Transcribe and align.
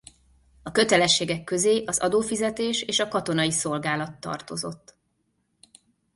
A 0.63 0.71
kötelességek 0.71 1.43
közé 1.43 1.83
az 1.85 1.99
adófizetés 1.99 2.81
és 2.81 2.99
a 2.99 3.07
katonai 3.07 3.51
szolgálat 3.51 4.19
tartozott. 4.19 4.95